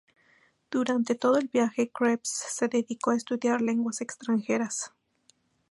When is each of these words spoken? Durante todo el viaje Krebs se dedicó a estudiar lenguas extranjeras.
Durante 0.71 1.13
todo 1.13 1.37
el 1.37 1.47
viaje 1.47 1.91
Krebs 1.91 2.27
se 2.55 2.67
dedicó 2.67 3.11
a 3.11 3.17
estudiar 3.17 3.61
lenguas 3.61 4.01
extranjeras. 4.01 4.91